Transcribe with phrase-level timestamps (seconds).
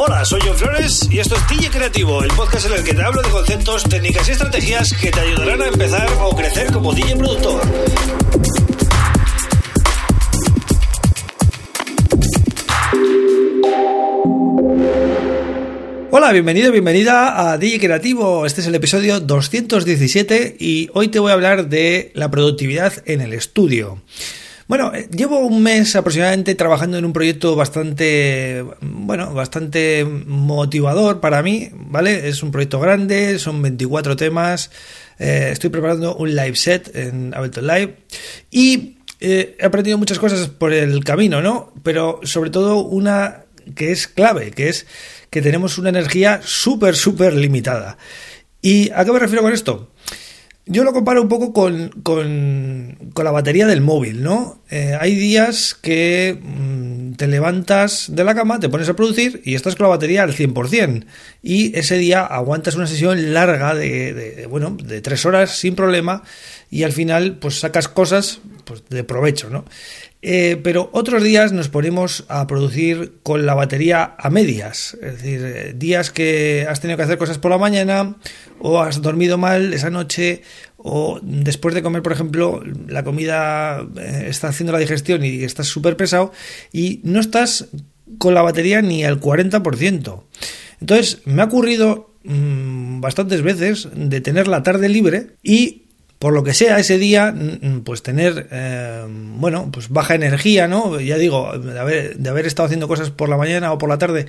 [0.00, 3.02] Hola, soy John Flores y esto es DJ Creativo, el podcast en el que te
[3.02, 7.16] hablo de conceptos, técnicas y estrategias que te ayudarán a empezar o crecer como DJ
[7.16, 7.60] productor.
[16.12, 18.46] Hola, bienvenido, bienvenida a DJ Creativo.
[18.46, 23.20] Este es el episodio 217 y hoy te voy a hablar de la productividad en
[23.20, 24.00] el estudio.
[24.68, 31.42] Bueno, eh, llevo un mes aproximadamente trabajando en un proyecto bastante, bueno, bastante motivador para
[31.42, 32.28] mí, ¿vale?
[32.28, 34.70] Es un proyecto grande, son 24 temas,
[35.18, 37.96] eh, estoy preparando un live set en Ableton Live
[38.50, 41.72] y eh, he aprendido muchas cosas por el camino, ¿no?
[41.82, 43.44] Pero sobre todo una
[43.74, 44.86] que es clave, que es
[45.30, 47.96] que tenemos una energía súper, súper limitada.
[48.60, 49.92] ¿Y a qué me refiero con esto?
[50.70, 54.62] Yo lo comparo un poco con, con, la batería del móvil, ¿no?
[54.70, 59.54] Eh, hay días que mm, te levantas de la cama, te pones a producir y
[59.54, 61.06] estás con la batería al 100%.
[61.42, 66.22] Y ese día aguantas una sesión larga de, bueno, de tres horas sin problema
[66.70, 69.64] y al final pues sacas cosas pues, de provecho, ¿no?
[70.20, 75.40] Eh, pero otros días nos ponemos a producir con la batería a medias, es decir,
[75.44, 78.16] eh, días que has tenido que hacer cosas por la mañana
[78.58, 80.42] o has dormido mal esa noche
[80.76, 85.68] o después de comer, por ejemplo, la comida eh, está haciendo la digestión y estás
[85.68, 86.32] súper pesado
[86.72, 87.68] y no estás
[88.18, 90.24] con la batería ni al 40%.
[90.80, 95.87] Entonces, me ha ocurrido mm, bastantes veces de tener la tarde libre y
[96.18, 97.34] por lo que sea ese día,
[97.84, 100.98] pues tener, eh, bueno, pues baja energía, ¿no?
[101.00, 103.98] Ya digo, de haber, de haber estado haciendo cosas por la mañana o por la
[103.98, 104.26] tarde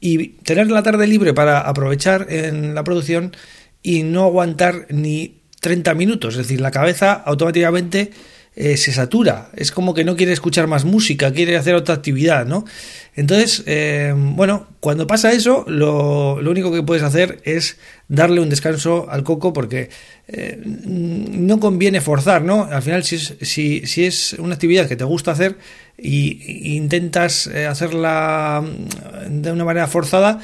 [0.00, 3.36] y tener la tarde libre para aprovechar en la producción
[3.82, 8.12] y no aguantar ni 30 minutos, es decir, la cabeza automáticamente
[8.58, 12.46] eh, se satura, es como que no quiere escuchar más música, quiere hacer otra actividad,
[12.46, 12.64] ¿no?
[13.14, 17.76] Entonces, eh, bueno, cuando pasa eso, lo, lo, único que puedes hacer es
[18.08, 19.90] darle un descanso al coco porque
[20.26, 22.64] eh, no conviene forzar, ¿no?
[22.64, 25.58] Al final, si es, si, si es una actividad que te gusta hacer
[25.98, 28.64] y, intentas hacerla
[29.28, 30.40] de una manera forzada,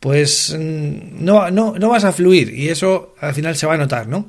[0.00, 4.06] pues no, no, no vas a fluir y eso al final se va a notar,
[4.06, 4.28] ¿no?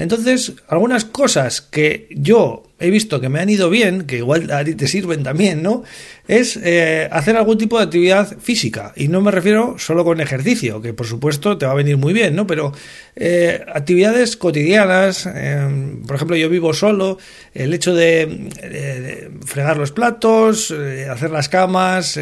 [0.00, 4.64] Entonces, algunas cosas que yo he visto que me han ido bien, que igual a
[4.64, 5.84] ti te sirven también, ¿no?
[6.26, 8.92] Es eh, hacer algún tipo de actividad física.
[8.96, 12.14] Y no me refiero solo con ejercicio, que por supuesto te va a venir muy
[12.14, 12.46] bien, ¿no?
[12.46, 12.72] Pero
[13.16, 17.18] eh, actividades cotidianas, em, por ejemplo, yo vivo solo,
[17.52, 22.18] el hecho de, fregar los platos, eh, hacer las camas,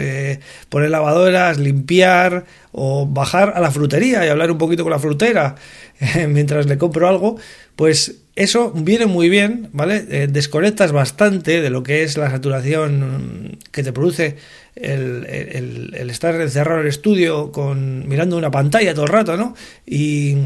[0.68, 5.54] poner lavadoras, limpiar o bajar a la frutería y hablar un poquito con la frutera
[6.28, 7.36] mientras le compro algo,
[7.76, 10.06] pues eso viene muy bien, ¿vale?
[10.10, 14.36] Eh, desconectas bastante de lo que es la saturación que te produce
[14.76, 19.56] el, estar encerrado en el estudio con mirando una pantalla todo el rato, ¿no?
[19.84, 20.36] Y,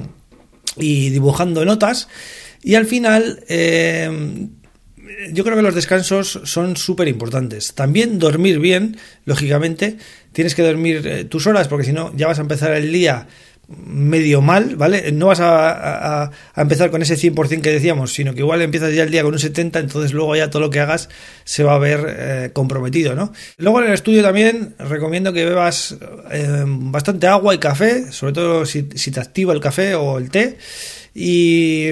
[0.79, 2.09] dibujando notas.
[2.63, 4.49] Y al final, eh,
[5.31, 7.75] yo creo que los descansos son súper importantes.
[7.75, 9.99] También dormir bien, lógicamente.
[10.33, 13.29] Tienes que dormir eh, tus horas porque si no ya vas a empezar el día
[13.69, 15.13] medio mal, ¿vale?
[15.13, 19.11] No vas a, empezar con ese 100% que decíamos, sino que igual empiezas ya el
[19.11, 21.09] día con un 70, entonces luego ya todo lo que hagas
[21.45, 23.33] se va a ver eh, comprometido, ¿no?
[23.59, 25.97] Luego en el estudio también recomiendo que bebas
[26.31, 30.31] eh, bastante agua y café, sobre todo si, si, te activa el café o el
[30.31, 30.59] té,
[31.15, 31.87] y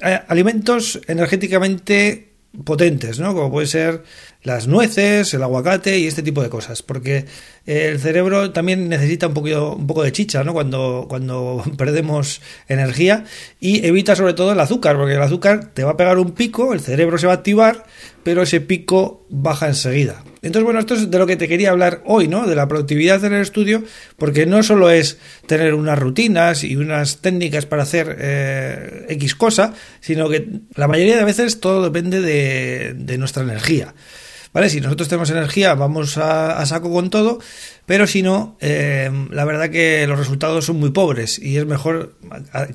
[0.00, 2.25] eh, alimentos energéticamente
[2.64, 3.34] potentes, ¿no?
[3.34, 4.02] Como puede ser
[4.42, 7.26] las nueces, el aguacate y este tipo de cosas, porque
[7.66, 10.52] el cerebro también necesita un poquito, un poco de chicha, ¿no?
[10.52, 13.24] Cuando, cuando perdemos energía
[13.60, 16.72] y evita sobre todo el azúcar, porque el azúcar te va a pegar un pico,
[16.72, 17.84] el cerebro se va a activar,
[18.22, 20.22] pero ese pico baja enseguida.
[20.46, 22.46] Entonces, bueno, esto es de lo que te quería hablar hoy, ¿no?
[22.46, 23.82] De la productividad en el estudio,
[24.16, 29.74] porque no solo es tener unas rutinas y unas técnicas para hacer eh, X cosa,
[30.00, 33.94] sino que la mayoría de veces todo depende de, nuestra energía.
[34.52, 34.70] ¿Vale?
[34.70, 37.40] Si nosotros tenemos energía, vamos a, saco con todo,
[37.84, 42.14] pero si no, eh, la verdad que los resultados son muy pobres y es mejor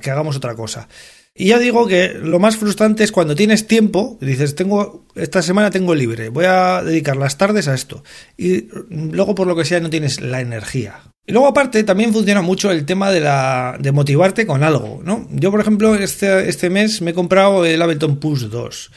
[0.00, 0.88] que hagamos otra cosa.
[1.34, 5.70] Y ya digo que lo más frustrante es cuando tienes tiempo, dices, tengo esta semana
[5.70, 8.04] tengo libre, voy a dedicar las tardes a esto.
[8.36, 11.00] Y luego por lo que sea no tienes la energía.
[11.26, 15.26] Y luego aparte también funciona mucho el tema de la de motivarte con algo, ¿no?
[15.30, 18.90] Yo por ejemplo este, este mes me he comprado el Ableton Push 2.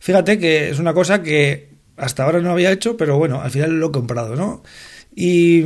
[0.00, 3.78] Fíjate que es una cosa que hasta ahora no había hecho, pero bueno, al final
[3.78, 4.62] lo he comprado, ¿no?
[5.14, 5.62] Y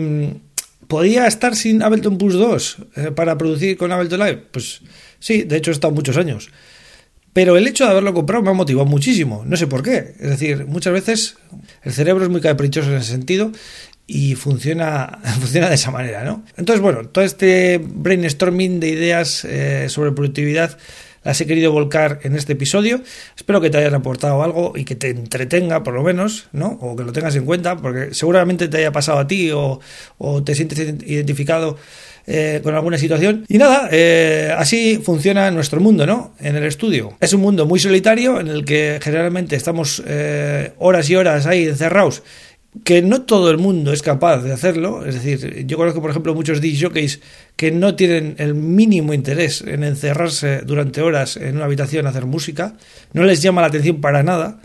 [0.90, 4.42] podía estar sin Ableton Push 2 eh, para producir con Ableton Live.
[4.50, 4.82] Pues
[5.20, 6.50] sí, de hecho he estado muchos años.
[7.32, 9.44] Pero el hecho de haberlo comprado me ha motivado muchísimo.
[9.46, 10.16] No sé por qué.
[10.18, 11.36] Es decir, muchas veces
[11.84, 13.52] el cerebro es muy caprichoso en ese sentido
[14.08, 16.44] y funciona, funciona de esa manera, ¿no?
[16.56, 20.76] Entonces, bueno, todo este brainstorming de ideas eh, sobre productividad
[21.22, 23.00] las he querido volcar en este episodio.
[23.36, 26.78] Espero que te hayan aportado algo y que te entretenga, por lo menos, ¿no?
[26.80, 29.80] O que lo tengas en cuenta, porque seguramente te haya pasado a ti o,
[30.44, 31.76] te sientes identificado
[32.26, 33.44] eh, con alguna situación.
[33.48, 36.34] Y nada, eh, así funciona nuestro mundo, ¿no?
[36.40, 37.16] En el estudio.
[37.20, 40.02] Es un mundo muy solitario en el que generalmente estamos
[40.78, 42.22] horas y horas ahí encerrados
[42.84, 45.04] que no todo el mundo es capaz de hacerlo.
[45.04, 47.20] Es decir, yo conozco, por ejemplo, muchos DJs
[47.56, 52.26] que no tienen el mínimo interés en encerrarse durante horas en una habitación a hacer
[52.26, 52.74] música.
[53.12, 54.60] No les llama la atención para nada.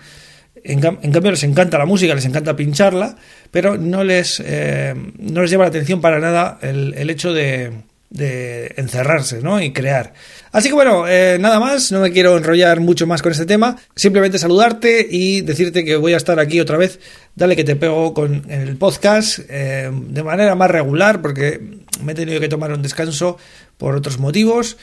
[0.63, 3.18] En, cambio, les encanta la música, les encanta pincharla,
[3.52, 7.72] pero no les, eh, no les llama la atención para nada el hecho de,
[8.16, 9.62] de encerrarse ¿no?
[9.62, 10.14] y crear.
[10.52, 13.76] Así que bueno, eh, nada más, no me quiero enrollar mucho más con este tema,
[13.96, 17.00] simplemente saludarte y decirte que voy a estar aquí otra vez,
[17.36, 21.60] dale que te pego con el podcast eh, de manera más regular porque
[22.02, 23.38] me he tenido que tomar un descanso
[23.78, 24.78] por otros motivos.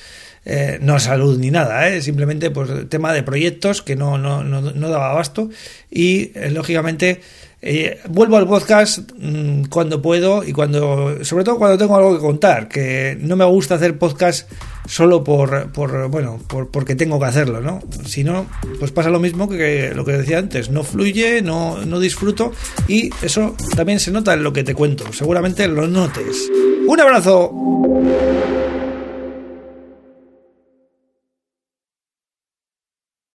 [0.44, 4.88] Eh, no salud ni nada, simplemente pues tema de proyectos que no, no, no, no
[4.88, 5.48] daba abasto
[5.88, 7.20] y lógicamente
[7.64, 12.20] eh, vuelvo al podcast mm, cuando puedo y cuando, sobre todo cuando tengo algo que
[12.20, 14.50] contar, que no me gusta hacer podcast
[14.88, 17.80] solo por, por bueno, por, porque tengo que hacerlo, ¿no?
[18.04, 18.46] Si no,
[18.80, 22.50] pues pasa lo mismo que lo que decía antes, no fluye, no, no disfruto
[22.88, 26.50] y eso también se nota en lo que te cuento, seguramente lo notes.
[26.88, 28.51] Un abrazo.